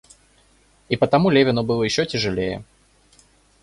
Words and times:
И 0.89 0.95
потому 0.95 1.29
Левину 1.29 1.61
было 1.61 1.83
еще 1.83 2.07
тяжелее. 2.07 2.63